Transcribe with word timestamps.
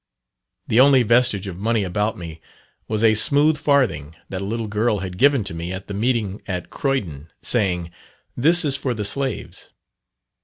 The 0.65 0.79
only 0.79 1.03
vestige 1.03 1.45
of 1.45 1.59
money 1.59 1.83
about 1.83 2.17
me 2.17 2.41
was 2.87 3.03
a 3.03 3.13
smooth 3.13 3.55
farthing 3.55 4.15
that 4.29 4.41
a 4.41 4.45
little 4.45 4.65
girl 4.65 4.97
had 5.05 5.19
given 5.19 5.43
to 5.43 5.53
me 5.53 5.71
at 5.71 5.85
the 5.85 5.93
meeting 5.93 6.41
at 6.47 6.71
Croydon, 6.71 7.31
saying, 7.43 7.91
"This 8.35 8.65
is 8.65 8.75
for 8.75 8.95
the 8.95 9.05
slaves." 9.05 9.73